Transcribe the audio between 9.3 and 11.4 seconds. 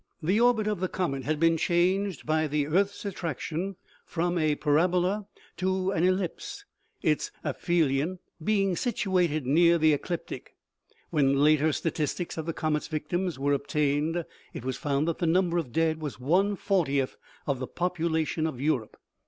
near the ecliptic. When